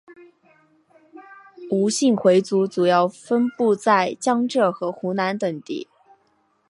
[1.69, 5.87] 伍姓回族主要分布在江浙和湖南等地。